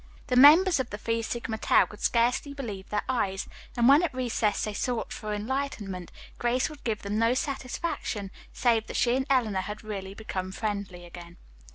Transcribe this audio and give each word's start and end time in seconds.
The 0.29 0.35
members 0.35 0.79
of 0.79 0.89
the 0.89 0.97
Phi 0.97 1.21
Sigma 1.21 1.59
Tau 1.59 1.85
could 1.85 2.01
scarcely 2.01 2.55
believe 2.55 2.89
their 2.89 3.03
eyes, 3.07 3.47
and 3.77 3.87
when 3.87 4.01
at 4.01 4.11
recess 4.15 4.63
they 4.63 4.73
sought 4.73 5.13
for 5.13 5.31
enlightenment, 5.31 6.11
Grace 6.39 6.71
would 6.71 6.83
give 6.83 7.03
them 7.03 7.19
no 7.19 7.35
satisfaction 7.35 8.31
save 8.51 8.87
that 8.87 8.97
she 8.97 9.15
and 9.15 9.27
Eleanor 9.29 9.61
had 9.61 9.83
really 9.83 10.15
become 10.15 10.51
friendly 10.51 11.05
again. 11.05 11.37